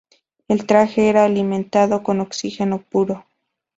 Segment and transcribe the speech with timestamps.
[0.47, 3.23] El traje era alimentado con oxígeno puro.